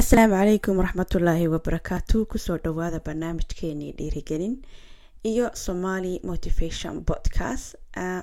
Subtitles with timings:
[0.00, 4.54] asalaamu calaykum waraxmatullaahi wabarakaatu ku soo dhawaada barnaamijkeenii dhiirigelin
[5.30, 7.76] iyo somali motivation podcast.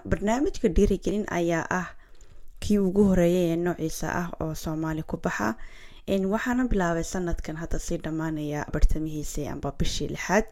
[0.10, 1.88] Barnaamijka dhiirigelin ayaa ah
[2.60, 5.56] kii ugu horeeyay ee noociisa ah oo soomaali ku baxa.
[6.34, 10.46] Waxaana bilaabay sanadkan hadda sii dhammaanaya bartamihiisii amba bishii lixaad.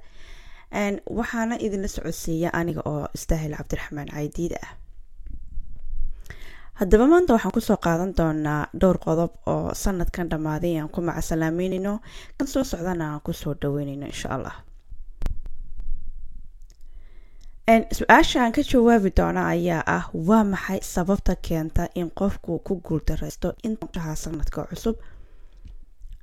[1.20, 4.72] Waxaana idinla socodsiiya aniga oo istaahil cabdiraxmaan caydiid ah
[6.80, 11.94] haddaba maanta waxaan ku soo qaadan doonaa dhowr qodob oo sanadkan dhammaaday aan ku macasalaameyneyno
[12.38, 14.56] kan soo socdana aan ku soo dhaweyneyno insha allah.
[17.98, 23.54] Su'aasha aan ka jawaabi doona ayaa ah waa maxay sababta keenta in qofku ku guuldareysto
[23.68, 24.96] intaha sanadka cusub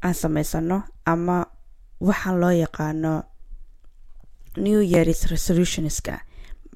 [0.04, 1.46] aan sameysano ama
[2.08, 3.12] waxaan loo yaqaano
[4.56, 6.14] new years resolutionska?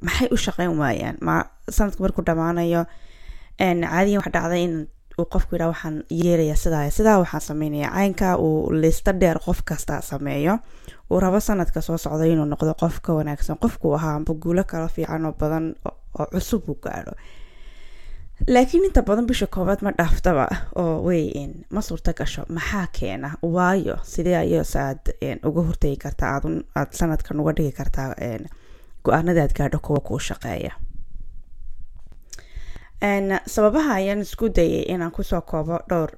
[0.03, 1.17] Maxay u shaqeyn waayaan?
[1.27, 1.45] Ma
[1.77, 2.83] sanadka markuu dhammaanayo
[3.59, 7.91] caadiyan waxa dhacday in uu qofku yidhaa waxaan yeelaya sidaa sidaa waxaan sameynaya.
[7.91, 10.59] Caynka uu liista dheer qof kasta sameeyo.
[11.11, 13.57] Uu rabo sanadka soo socda inuu noqdo qof ka wanaagsan.
[13.59, 15.75] Qofkuu ahaa amba guulo kala fiican oo badan
[16.19, 17.13] oo cusub uu gaadho.
[18.49, 23.31] Laakiin inta badan bisha koobaad ma dhaaftaba oo weyn ma suurta gasho maxaa keena?
[23.43, 26.41] Waayo sidee ayos aad uga hortegi kartaa?
[26.77, 28.15] Aad sanadkan uga dhigi kartaa
[29.05, 30.73] go'aanada aad gaadho kuwa kuu shaqeeya
[33.47, 36.11] sababaha ayaan isku dayay inaan ku soo koobo dhowr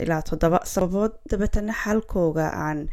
[0.00, 0.60] ilaa toddoba.
[0.64, 2.88] Sababood dabeetana xalkooga aan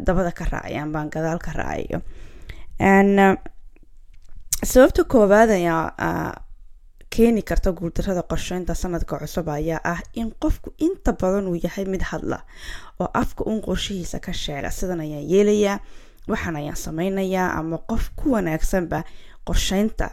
[0.00, 2.02] dabada ka raacayo ambaan gadaal ka raacayo.
[4.64, 6.34] Sababta koowaad ayaa
[7.10, 12.02] keeni karta guuldarada qorsheynta sanadka cusub ayaa ah in qofku inta badan uu yahay mid
[12.02, 12.38] hadla
[13.00, 14.70] oo afka uun qorshihiisa ka sheega.
[14.70, 15.78] Sidan ayaan yeelayaa
[16.28, 19.02] waxaan ayaan sameynayaa ama qof ku wanaagsanba
[19.46, 20.10] qorsheynta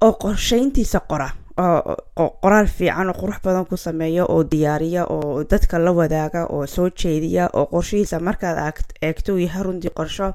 [0.00, 5.92] oo qorsheyntiisa qora qoraal fiican oo qurux badan ku sameeya oo diyaariya oo dadka la
[5.92, 8.58] wadaaga oo soo jeediya oo qorshihiisa markaad
[9.02, 10.32] eegto yahay runtii qorsho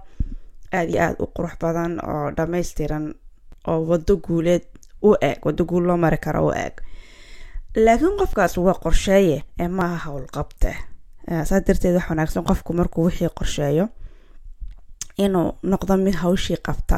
[0.72, 3.14] aada iyo aada u qurux badan oo dhammaystiran
[3.67, 4.63] oo wado guuleed
[5.02, 6.74] u eeg wado guul loo mari karo u eeg.
[7.75, 10.75] Laakiin qofkaas waa qorsheeye ee maaha howlqabte
[11.46, 13.88] saa darteed wax wanaagsan qofku markuu wixii qorsheeyo
[15.25, 16.97] inuu noqdo mid hawshii qabta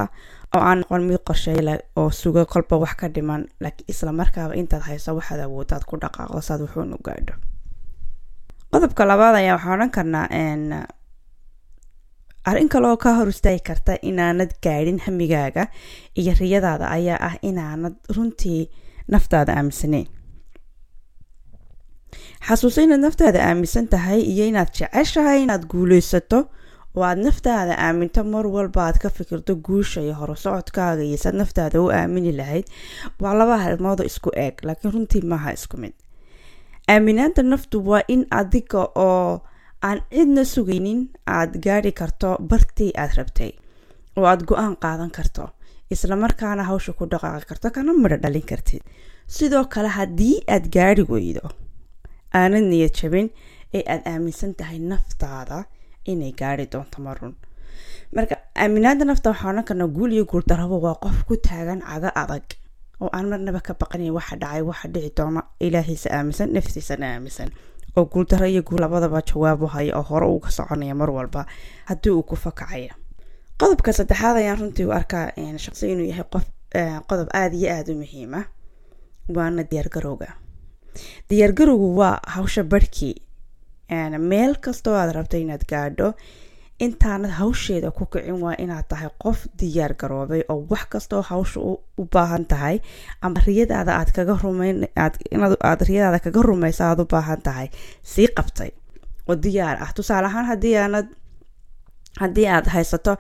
[0.56, 4.84] oo aan noqon mid qorsheeya oo suga kolba wax ka dhiman laakiin isla markaaba intaad
[4.90, 7.34] hayso waxaad awoodaad ku dhaqaaqdo saad wuxuunu gaadho.
[8.72, 10.28] Qodobka labaad ayaa waxaan odhan karnaa
[12.50, 15.64] arrin kaleoo ka hor istaagi karta inaanad gaadhin hamigaaga
[16.20, 18.62] iyo riyadaada ayaa ah inaanad runtii
[19.14, 20.08] naftaada aaminsaneyn
[22.48, 26.40] xasuuso inaad naftaada aaminsan tahay iyo inaad jeceshahay inaad guuleysato
[26.98, 31.78] oo aad naftaada aaminto mar walba aad ka fikirto guusha iyo horusocodkaaga iyo saad naftaada
[31.86, 32.66] u aamini lahayd
[33.24, 35.94] waa laba halmoodoo isku eeg laakiin runtii maaha isku mid.
[36.94, 39.42] Aaminaanta naftu waa in adiga oo
[39.88, 41.00] aan cidna sugaynin
[41.38, 43.52] aad gaadhi karto bartii aad rabtay
[44.18, 45.44] oo aad go'aan qaadan karto
[45.94, 48.82] islamarkaana hawsha ku dhaqaaqi karto kana midho dhalin kartid.
[49.36, 51.46] Sidoo kale haddii aad gaadhi weydo
[52.40, 53.28] aanad niyad jabin
[53.78, 55.58] ee aad aaminsan tahay naftaada
[56.06, 57.34] inay gaari doonto marun
[58.16, 62.46] marka aaminaada nafta waxaa odhan karnaa guul iyo guuldarabo waa qof ku taagan caga adag
[63.02, 67.50] oo aan marnaba ka baqanayn waxa dhacay waxa dhici doona ilaahiisa aaminsan naftiisana aaminsan.
[67.98, 71.46] Oo guuldaro iyo guul labadaba jawaab haya oo hore uu ka soconaya mar walba
[71.90, 72.94] haddii uu ku fakacaya.
[73.60, 75.26] Qodobka saddexaad ayaan runtii u arkaa
[75.64, 76.46] shaqsi inuu yahay qof
[77.10, 78.40] qodob aada iyo aada u muhiima
[79.36, 80.28] waana diyaargarowga.
[81.30, 83.16] Diyaargarowgu waa hawsha barhkii
[84.20, 86.14] meel kastoo aad rabto inaad gaadho
[86.80, 91.60] intaanad hawsheeda ku kicin waa inaad tahay qof diyaar garoobay oo wax kastoo hawsha
[91.98, 92.80] u baahan tahay
[93.22, 97.68] ama riyadaada aad kaga rumainaad riyadaada kaga rumaysa aad u baahan tahay
[98.04, 98.72] sii qabtay.
[99.30, 99.92] Oo diyaar ah.
[99.96, 101.08] Tusaale ahaan haddii aanad
[102.22, 103.14] haddii aad haysato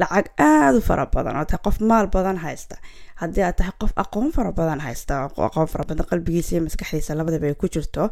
[0.00, 2.76] lacag aada u fara badan oo tahay qof maal badan haysta
[3.20, 5.14] haddii aad tahay qof aqoon fara badan haysta
[5.48, 8.04] aqoon fara badan qalbigiisa iyo maskaxdiisa labadaba ay ku jirto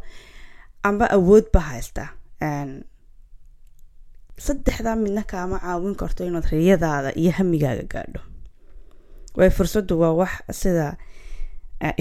[0.82, 2.08] amba awoodba haysta.
[4.46, 8.20] Saddexdaa midna kaama caawin karto inaad riyadaada iyo hamigaaga gaadho.
[9.36, 10.30] Way fursaddu waa wax
[10.60, 10.96] sida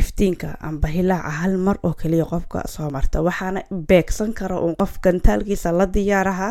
[0.01, 3.21] iftiinka amba hilaaca hal mar oo kaliya qofka soo marta.
[3.21, 6.49] Waxaana beegsan kara uun qof gantaalkiisa la diyaaraha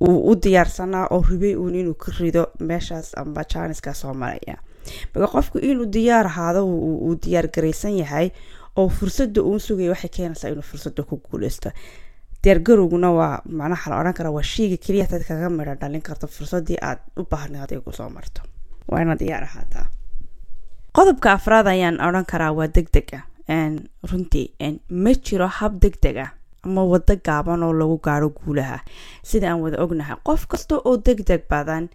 [0.00, 4.56] uu u diyaarsanaa oo ribay uun inuu ka rido meeshaas amba jaaniska soo maraya.
[5.14, 8.30] Marka qofku inuu diyaar ahaado uu diyaar garaysan yahay
[8.76, 11.70] oo fursadda uun sugaya waxay keenaysaa inuu fursadda ku guuleysto.
[12.42, 16.26] Diyaargarowguna waa macnaha la odhan karaa waa sheyga keliya dad kaga midho dhalin karto.
[16.26, 18.42] Fursaddii aad u baahnayd ay ku soo marto.
[18.88, 19.86] Waa inaad diyaar ahaataa.
[20.96, 23.24] Qodobka afraad ayaan odhan karaa waa deg deg ah
[24.10, 24.46] runtii
[24.90, 26.30] ma jiro hab deg deg ah
[26.64, 28.78] ama waddo gaaban oo lagu gaaro guulaha.
[29.22, 31.88] Sida aan wada ognahay qof kasta oo deg deg badan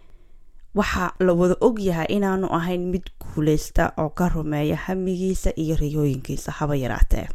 [0.78, 6.76] waxaa la wada ogyahay inaanu ahayn mid guuleysta oo ka rumeeya hamigiisa iyo riyooyinkiisa haba
[6.76, 7.28] yaraatee.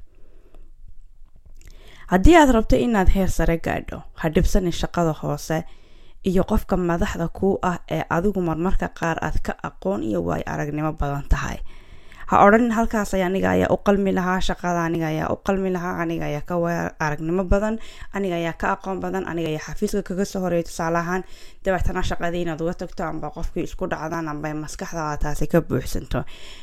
[2.12, 5.64] Haddii aad rabto inaad heer sare gaadho ha dhibsanin shaqada hoose
[6.30, 10.92] iyo qofka madaxda kuu ah ee adigu marmarka qaar aad ka aqoon iyo waay aragnimo
[10.92, 11.58] badan tahay
[12.30, 16.24] ha odhanin halkaasay aniga ayaa u qalmi lahaa shaqada aniga ayaa u qalmi lahaa aniga
[16.30, 17.78] ayaa ka waay aragnimo badan
[18.16, 21.22] aniga ayaa ka aqoon badan aniga ayaa xafiiska kaga soo horreeya tusaale ahaan
[21.64, 26.20] dabeetana shaqadii inaad uga tagto amba qofkii isku dhacdaan amba maskaxdaada taasi ka buuxsanto.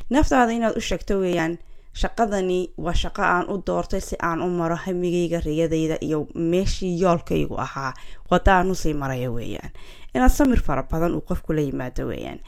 [0.10, 1.54] Naftaada inaad u sheegto weeyaan
[2.02, 7.56] shaqadani waa shaqo aan u doortay si aan u maro hamigayga riyadayda iyo meeshii yoolkaygu
[7.66, 7.94] ahaa.
[8.32, 9.72] Wadda aan u sii maraya weeyaan.
[10.16, 12.40] Inaad samir fara badan uu qofku la yimaado weeyaan.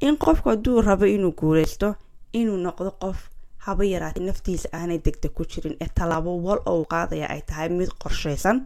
[0.00, 1.94] In qofku hadduu rabo inuu guuleysto
[2.32, 3.18] inuu noqdo qof
[3.66, 5.76] haba yaraatay naftiisa aanay degdeg ku jirin.
[5.80, 8.58] Ee tallaabo wal oo qaadaya ay tahay mid qorshaysan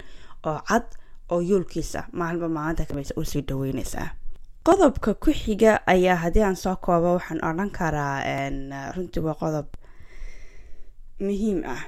[0.47, 0.87] oo cad
[1.33, 4.09] oo yoolkiisa maalinba maalinta kameysa u sii dhaweyneysaa
[4.67, 8.17] qodobka ku xiga ayaa haddii aan soo koobo waxaan odhan karaa
[8.97, 9.67] runtii waa qodob
[11.21, 11.83] muhiim ah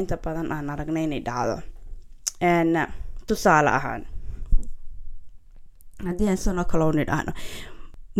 [0.00, 1.56] inta badan aan aragna inay dhacdo.
[3.26, 4.02] Tusaale ahaan
[6.06, 7.32] haddii aan sanoo kaloo nidhaahno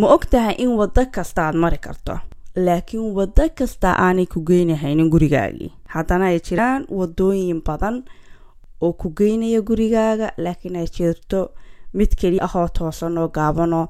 [0.00, 2.18] ma og tahay in waddo kasta aad mari karto
[2.66, 7.96] laakiin waddo kasta aanay ku geynahaynin gurigaagii haddana ay jiraan wadooyin badan
[8.84, 11.40] oo ku geynaya gurigaaga laakiin ay jirto
[11.98, 13.86] mid keliya ahoo toosan oo gaabanoo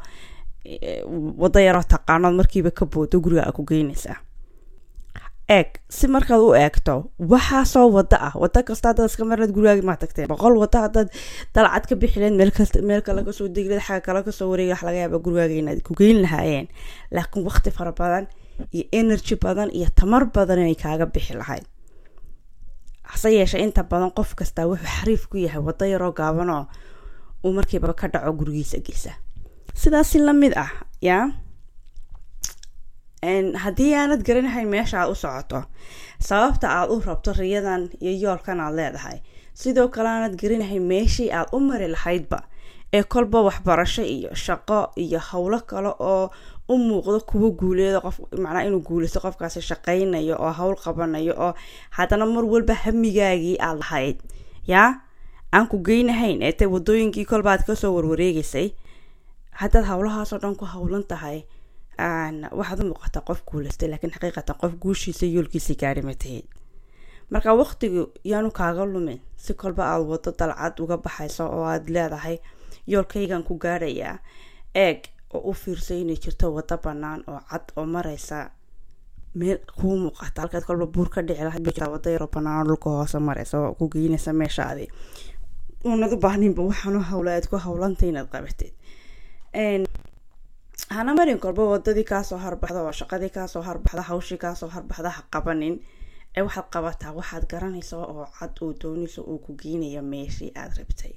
[1.42, 4.18] waddo yaroo taqaanood markiiba ka boodo gurigaaga ku geynaysaa
[5.56, 6.94] eeg si markaad u eegto
[7.32, 8.32] waxaasoo wado ah.
[8.42, 11.08] Wado kasta hadaad iska marnaad gurigaagi maa tagtee boqol wado hadaad
[11.54, 12.34] dalcad ka bixileed
[12.88, 15.80] meel kale ka soo degileed xagga kale ka soo wareegi wax laga yaaba gurigaaga inaad
[15.86, 16.68] ku geyn lahaayeen.
[17.16, 18.26] Laakiin waqti fara badan
[18.74, 21.64] iyo energy badan iyo tamar badan inay kaaga bixi lahayd.
[23.10, 26.66] Hase yeeshee inta badan qof kastaa wuxuu xariif ku yahay wado yaroo gaabanoo
[27.44, 29.12] uu markiiba ka dhaco gurigiisa geysa
[29.80, 30.70] sidaasi la mid ah
[31.08, 31.24] yaa?
[33.62, 35.60] Haddii aanad garanahayn meesha aad u socoto
[36.28, 39.18] sababta aad u rabto riyadan iyo yoolkan aad leedahay
[39.54, 42.38] sidoo kale aanad garanahayn meeshii aad u mari lahaydba
[42.92, 46.30] ee kolba waxbarasho iyo shaqo iyo howlo kale oo
[46.68, 51.52] u muuqdo kuwa guuleeda qof macnaa inuu guuleysto qofkaasi shaqaynayo oo howl qabanayo oo
[51.96, 54.16] haddana mar walba hamigaagii aad lahayd
[54.72, 54.90] yaa?
[55.52, 58.68] Aan ku geynahayn ee te wadooyinkii kolba aad ka soo warwareegaysay
[59.60, 61.38] haddaad howlahaasoo dhan ku howlan tahay
[62.58, 66.44] waxaad u muuqataa qof guuleystay laakiin xaqiiqatan qof guushiisa yoolkiisa gaari ma tahid
[67.30, 72.36] marka waqtigu yaanu kaaga lumin si kolba aad wado dalcad uga baxayso oo aad leedahay
[72.92, 74.18] yoolkaygan ku gaadhayaa
[74.74, 74.98] eeg
[75.34, 78.50] oo u fiirsay inay jirto wado banaan oo cad oo mareysa
[79.34, 80.40] meel kuu muuqata.
[80.42, 83.74] Halkaad kolba buur ka dhici lahayd bajira wado yaroo banaan oo dhulka hoose mareysa oo
[83.78, 84.86] ku geynaysa meeshaadi
[85.84, 88.72] uunad baahninba waxaanu hawla aad ku hawlantay inaad qabatid.
[90.94, 95.74] Hana marin kolba wadadii kaasoo harbaxda oo shaqadii kaasoo harbaxda hawshii kaasoo harbaxda ha qabanin.
[96.36, 101.14] Ee waxaad qabataa waxaad garanaysa oo cad oo doonaysa uu ku geynayo meeshii aad rabtay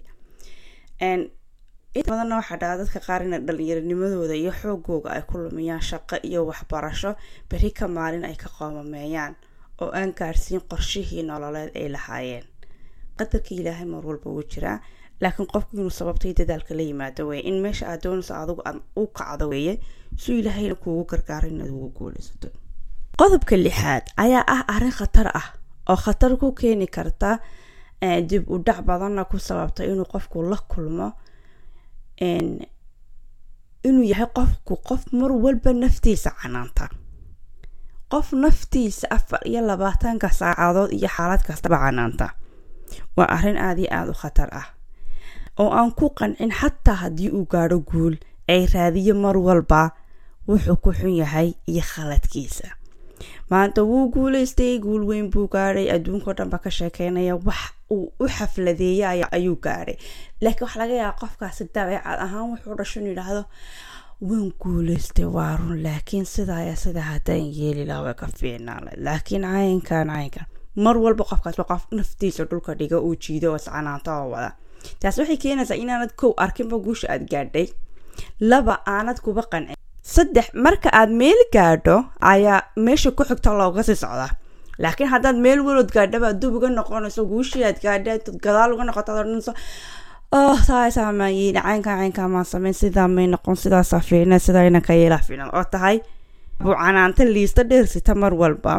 [1.97, 7.11] inta waxaa dhaca dadka qaar ina dhalinyaronimadooda iyo xoogooga ay ku lumiyaan shaqo iyo waxbarasho
[7.49, 9.33] beri ka maalin ay ka qoomameeyaan
[9.81, 12.45] oo aan gaadhsiin qorshihii nololeed ay lahaayeen.
[13.17, 14.77] Qadarkii ilaahay mar walba wuu jiraa
[15.21, 18.61] laakiin qofku inuu sababtay dadaalka la yimaado weeye in meesha aad doonayso adigu
[18.95, 19.73] u kacdo weeye
[20.21, 22.47] suu ilaahayna kuugu gargaaro inaad ugu guulaysato.
[23.19, 25.47] Qodobka lixaad ayaa ah arrin khatar ah
[25.91, 27.39] oo khatar ku keeni karta
[28.29, 31.07] dib u dhac badanna ku sababta inuu qofku la kulmo
[33.87, 36.85] inuu yahay qofku qof mar walba naftiisa canaanta.
[38.11, 42.27] Qof naftiisa afar iyo labaatanka saacadood iyo xaalad kastaba canaanta.
[43.17, 44.67] Waa arrin aada iyo aada u khatar ah
[45.59, 48.15] oo aan ku qancin xataa haddii uu gaadho guul
[48.47, 49.91] ay raadiyo mar walba
[50.47, 52.67] wuxuu ku xun yahay iyo khaladkiisa.
[53.49, 57.61] Maanta wuu guuleystay guul weyn buu gaadhay adduunkao dhanba ka sheekeynaya wax
[57.95, 59.07] uu u xafladeeya
[59.37, 59.95] ayuu gaadhay
[60.43, 63.43] laakiin waxaa laga yaaba qofkaasi dabeecad ahaan wuxuu dhasho yidhaahdo
[64.29, 70.07] waan guuleystay waa run laakiin sidaaya sida haddaan yeeli laha way ka fiicnaala laakiin caynkan
[70.15, 70.45] caynkan.
[70.85, 73.59] Mar walba qofkaas qof naftiisa dhulka dhiga uu jiido oo
[74.19, 74.51] oo wada.
[74.99, 77.67] Taas waxay keenaysaa inaanad kow arkinba guusha aad gaadhay.
[78.39, 79.75] Laba aanad kuba qancin
[80.13, 81.95] saddex marka aad meel gaadho
[82.33, 84.31] ayaa meesha ku xigta looga sii socdaa
[84.83, 88.13] laakiin haddaad meel walood gaadhaba dub uga noqonayso guushii aad gaadha
[88.45, 89.53] gadaal uga noqoto odhanayso
[90.39, 94.93] oh saasaa maan yeeli caynkaa caynkaa maan sameyn sidaa may noqon sidaasaa fiicna sidaa inanka
[95.01, 95.97] yeelaa fiicnad oo tahay
[96.63, 98.73] buu canaanta liista dheersita mar walba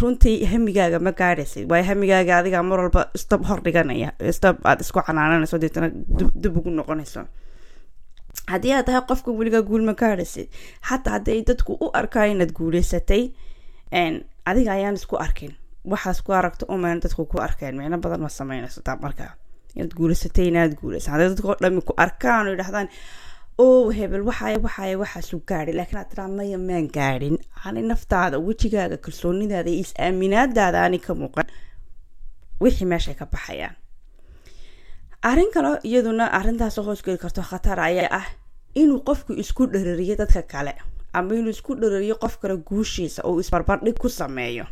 [0.00, 4.08] runtii hamigaaga ma gaadhaysid waayo hamigaaga adigaa mar walba stab hor dhiganaya
[4.38, 5.88] stab aad isku canaananayso deetana
[6.42, 7.20] dib ugu noqonayso
[8.52, 10.48] haddii aad tahay qofka weligaa guul ma gaadhaysid
[10.88, 13.22] xataa hadday dadku u arkaan inaad guuleysatay
[14.48, 15.52] adiga ayaan isku arkin.
[15.92, 17.76] Waxaas ku aragto uman dadku ku arkeen.
[17.78, 19.32] Micno badan ma sameynayso taa markaa
[19.76, 22.88] inaad guuleysatay inaad guuleysa hadday dadkao dhami ku arkaan oo yidhahdaan
[23.58, 27.36] o hebel waxaay waxaay waxaasu gaadhay laakiin aad tiraa maya maan gaadhin.
[27.64, 31.46] Ani naftaada wejigaaga kalsoonidaada iyo is-aaminaadaada ani ka muuqan.
[32.62, 33.74] Wixii meeshay ka baxayaan.
[35.30, 38.26] Arrin kale iyaduna arrintaas hoosgeli karto khatar ayaa ah
[38.80, 40.72] inuu qofku isku dharariyo dadka kale
[41.12, 44.66] ama inuu isku dharariyo qof kale guushiisa oo isbarbardhig ku sameeyo.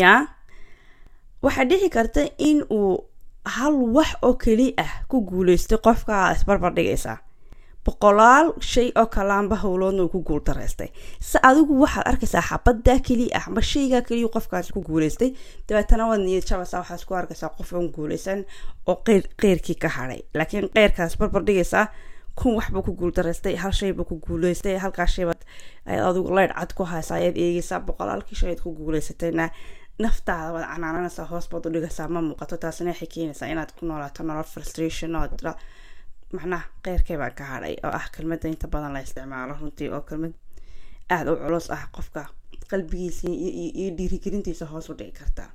[0.00, 0.20] Yaa
[1.42, 3.04] waxaa dhici karta in uu
[3.56, 7.18] hal wax oo keli ah ku guuleystay qofka aad isbarbardhigaysaa
[7.86, 10.88] boqolaal shay oo kalaanba howloodna uu ku guul daraystay.
[11.20, 15.30] Se adigu waxaad arkaysaa xabadaa keli ah ama shaygaa keliya qofkaas ku guuleystay
[15.68, 18.42] dabeetana waad niyad jabasa waxaad ku arkaysaa qof aan guuleysan
[18.90, 21.86] oo qeyr qeyrkii ka hadhay laakiin qeyrkaas barbardhigaysaa
[22.40, 25.40] kun waxbuu ku guul daraystay hal shaybuu ku guuleystay halkaas shaybaad
[25.90, 29.46] ayaad adigu leydh cad ku haysa ayaad eegaysaa boqolaalkii shayaad ku guuleysatayna
[30.04, 34.22] naftaada waad canaananaysaa hoos baad u dhigaysaa ma muuqato taasina waxay keenaysaa inaad ku noolaato
[34.28, 35.26] nolol frustration oo
[36.36, 40.32] macnaha qeyrkay baan ka hadhay oo ah kelmadda inta badan la isticmaalo runtii oo kelmad
[41.14, 42.22] aada u culus ah qofka
[42.70, 43.28] qalbigiisa
[43.80, 45.48] iyo dhiirigelintiisa hoos u dhigi kartaa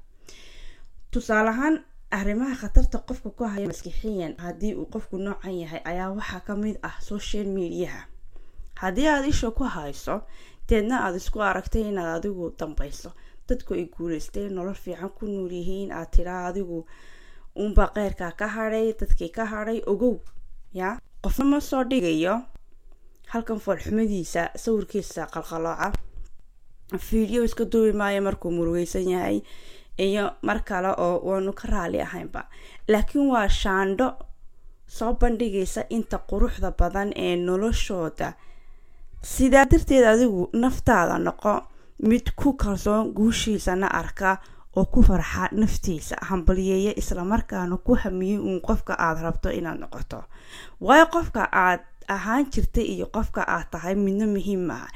[1.12, 1.76] tusaale ahaan
[2.18, 6.76] arrimaha khatarta qofka ku haya maskixiyan haddii uu qofku noocan yahay ayaa waxaa ka mid
[6.90, 8.02] ah social mediaha.
[8.82, 10.16] Haddii aada isha ku hayso
[10.68, 13.10] deedna aada isku aragtay inaad adigu dambayso.
[13.48, 16.86] Dadku ay guuleysteen nolol fiican ku nool yihiin aad tiraa adigu
[17.60, 20.16] uunbaa qeyrkaa ka hadhay dadkii ka hadhay ogow
[20.80, 22.36] yaa qofna ma soo dhigayo?
[23.32, 25.92] Halkan foolxumadiisa sawirkiisa qalqalooca.
[27.08, 29.38] Fiideo iska duubi maayo markuu murugeysan yahay
[29.98, 32.44] iyo mar kale oo waanu ka raali ahaynba.
[32.88, 34.08] Laakiin waa shaandho
[34.88, 38.34] soo bandhigaysa inta quruxda badan ee noloshooda.
[39.22, 41.62] Sidaa darteed adigu naftaada noqo
[42.10, 44.38] mid ku kalsoon guushiisana arka
[44.76, 50.24] oo ku farxa naftiisa hambalyeeya islamarkaana ku hamiyey uun qofka aada rabto inaad noqoto.
[50.82, 54.88] Waayo qofka aad ahaan jirtay iyo qofka aad tahay midna muhiim maaha.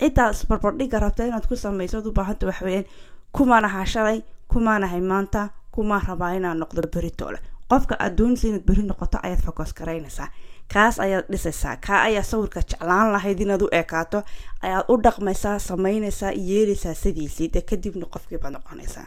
[0.00, 2.84] Ciddaad isbarbardhiga rabta inaad ku samaysoad u baahanta waxweyaan
[3.32, 4.22] kumaan ahaa shalay
[4.54, 7.38] kumaan ahay maanta kumaan rabaa inaad noqdo beritoole
[7.70, 10.28] qofka aad doonaysa inaad beri noqoto ayaad focos garaynaysaa
[10.72, 11.76] kaas ayaad dhisaysaa.
[11.86, 14.22] Kaa ayaa sawirka jeclaan lahayd inaad u ekaato
[14.62, 17.48] ayaad u dhaqmaysaa sameynaysaa yeelaysaa sidiisii.
[17.54, 19.06] Dee kadibna qofkiibaad noqonaysaa.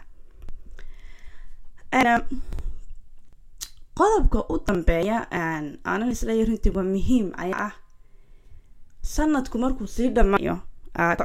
[3.98, 5.18] Qodobka u dambeeya
[5.86, 7.74] aanan isleeya runtii waa muhiim ayaa ah
[9.01, 10.56] sanadku markuu sii dhamaayo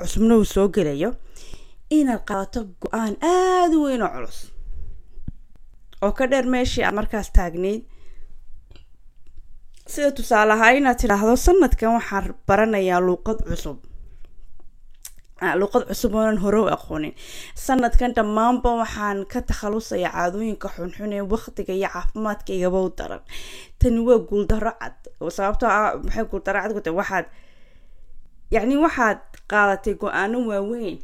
[0.03, 1.11] cusubna uu soo gelayo
[1.99, 4.39] inaad qaadato go'aan aada u weyn oo culus.
[6.03, 7.83] Oo ka dheer meeshii aad markaas taagneyd
[9.93, 13.79] sida tusaale ahaa inaad tidhaahdo sanadkan waxaan baranayaa luuqad cusub.
[15.61, 17.15] Luuqad cusub oonan hore u aqoonin.
[17.67, 23.23] Sanadkan dhammaanba waxaan ka takhalusaya caadooyinka xunxun ee waqtiga iyo caafimaadkaygaba u daran.
[23.79, 24.97] Tani waa guuldaro cad
[25.37, 27.27] sababtoo ah maxay guuldaro cad ku waxaad
[28.55, 29.19] yacni waxaad
[29.51, 30.99] qaadatay go'aano waaweyn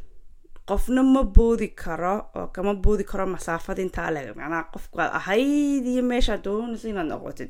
[0.69, 6.03] qofna ma boodi karo oo kama boodi karo masaafad intaa leg macnaha qofkaad ahayd iyo
[6.11, 7.49] meeshaad doonaysa inaad noqotid.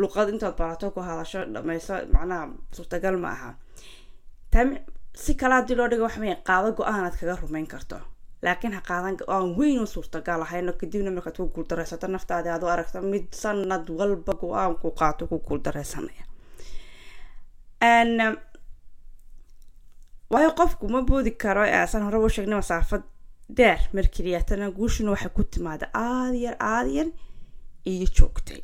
[0.00, 2.44] Luqad intaad barato ku hadasho dhameyso macnaha
[2.76, 3.50] suurtagal ma aha.
[4.52, 4.68] Tam
[5.22, 7.98] si kale haddii loo dhigo waxa weya qaado go'aanaad kaga rumayn karto.
[8.44, 12.68] Laakiin ha qaadan go'aan weyn oo suurtagal ahayno kadibna markaad ku guuldareysato naftaadi aad u
[12.74, 16.24] aragto mid sanad walba go'aan ku qaato ku guuldareysanaya
[20.30, 23.02] waayo qofku ma boodi karo saan horeba u sheegnay masaafad
[23.58, 27.08] deer markeliyaatana guushuna waxay ku timaada aada yar aada yar
[27.92, 28.60] iyo joogtay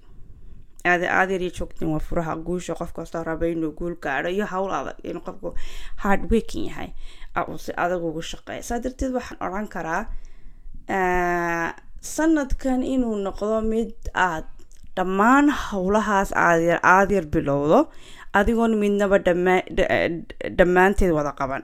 [0.90, 2.75] aada aada yar iyo joogtay waa furaha guusha.
[2.78, 5.49] Qof kastoo raba inuu guul gaadho iyo hawl adag inuu qofku
[6.02, 6.90] hard waking yahay
[7.49, 10.02] uu si adag ugu shaqeeya saa darteed waxaan odhan karaa
[12.14, 13.92] sanadkan inuu noqdo mid
[14.28, 14.44] aad
[14.96, 17.78] dhammaan howlahaas aadayar aada yar bilowdo
[18.38, 19.18] adigoon midnaba
[20.58, 21.62] dhammaanteed wada qaban.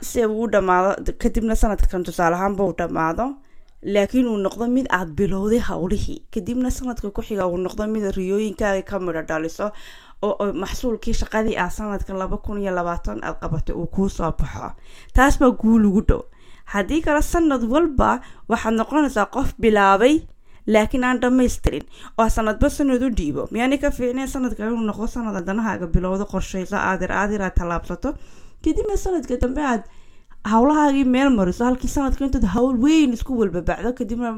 [0.00, 3.26] Si uu dhamaado kadibna sanadkan tusaale ahaanba uu dhamaado
[3.94, 8.98] laakiin uu noqdo mid aada bilowday howlihii kadibna sanadka ku-xiga uu noqdo mid riyooyinkaaga ka
[8.98, 9.66] midho dhaliso
[10.22, 14.72] oo maxsuulkii shaqadii ah sanadkan laba kun iyo labaatan aad qabatay uu kuu soo baxo.
[15.14, 16.22] Taas baa guul ugu dhow.
[16.72, 20.14] Haddii kale sanad walba waxaad noqonaysaa qof bilaabay
[20.72, 21.84] laakiin aan dhamaystirin
[22.18, 26.76] oo sanadba sanad u dhiibo miyaanay ka fiicneen sanadka inuu noqdo sanad danahaaga bilowda qorshayso
[26.88, 28.08] aadir aadir aad tallaabsato
[28.64, 29.82] kadibna sanadka dambe aad
[30.52, 34.28] howlahaagii meel mariso halkii sanadka intaad hawl weyn isku walbabacdo kadibna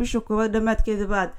[0.00, 1.30] bisha koowaad dhamaadkeeda baad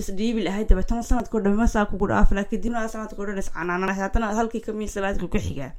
[0.00, 5.70] isdhiibi lahayd dabeetana sanadkao dhamasaa kugu dhaafla kadibna sanadkao dhan iscanaanana halkii kamiislaadka ku xigaa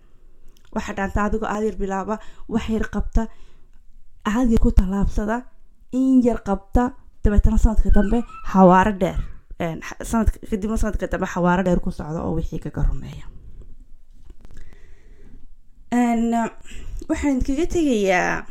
[0.75, 2.15] waxaa dhaanta adigoo aadyar bilaaba
[2.53, 3.22] wax yar qabta
[4.32, 5.38] aadyar ku tallaabsada
[6.00, 6.84] in yar qabta
[7.24, 8.20] dabeetana sanadka dambe
[8.51, 9.20] xawaaro dheer
[10.50, 13.25] kadibna sanadka dambe xawaaro dheer ku socda oo wixii kaga rumeeya.
[17.10, 18.46] Waxaan kaga tegayaa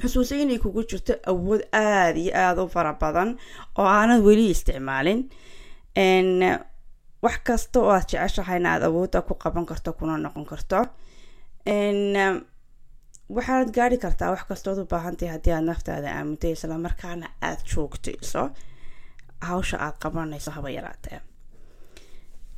[0.00, 3.30] xusuusa inay kugu jirto awood aada iyo aada u fara badan
[3.78, 5.20] oo aanad weli isticmaalin.
[7.24, 10.78] Wax kasta oo aad jeceshahayna aada awoodda ku qaban karto kuna noqon karto
[13.28, 18.42] waxaanad gaari kartaa wax kastood u baahantahay haddii aad naftaada aamintay islamarkaana aada joogtayso
[19.48, 21.20] hawsha aada qabanayso haba yaraatee.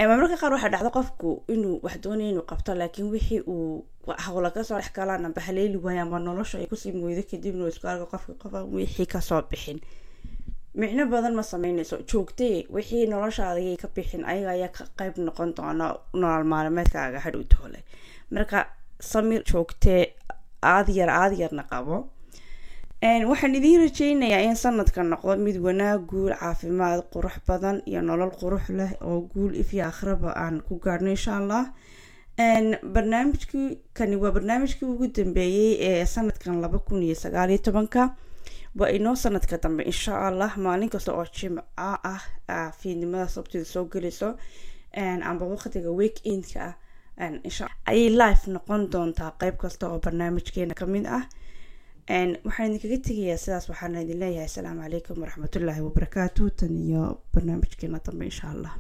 [0.09, 3.87] Marmarka qaar waxaa dhacdo qofku inuu wax doonaya inuu qabto laakiin wixii uu
[4.25, 7.69] hawla ka soo dhex galaan amba haleeli waaya amba nolosha ay ku sii mooydo kadibna
[7.69, 9.81] isku argo qofka qofa wixii ka soo bixin.
[10.75, 15.87] Micno badan ma sameynayso joogtay wixii noloshaada ka bixin ayaga ayaa ka qeyb noqon doona
[16.21, 17.79] nolol maalimeedkaaga hadhow toole.
[18.31, 18.59] Marka
[19.01, 20.03] samir joogtee
[20.75, 21.97] aada yar aada yarna qabo
[23.31, 28.65] waxaan idiin rajeynayaa in sanadka noqdo mid wanaag guul caafimaad qurux badan iyo nolol qurux
[28.79, 31.65] leh oo guul ifyo akhraba aan ku gaadhno insha allah
[32.95, 38.15] barnaamijkii kani waa barnaamijkii ugu dambeeyey ee sanadkan laba kun iyo sagaaliyo tobanka.
[38.79, 41.63] Waa inoo sanadka dambe insha allah maalin kasta oo jimca
[42.49, 44.29] ah fiidnimada sabtida soo gelayso
[45.31, 46.75] amba waqtiga week endka ah
[47.21, 51.25] ayay life noqon doontaa qeyb kasta oo barnaamijkeena ka mid ah.
[52.47, 57.03] Waxaan idinkaga tegayaa sidaas waxaana idin leeyahay asalaamu calaykum waraxmatullaahi wabarakaatu tan iyo
[57.35, 58.73] barnaamijkeena dambe insha allah